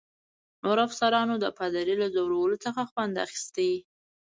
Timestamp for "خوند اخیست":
2.91-3.57